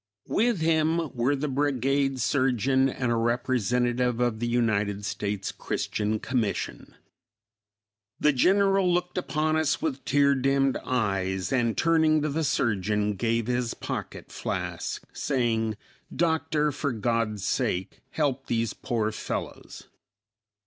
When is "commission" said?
6.17-6.95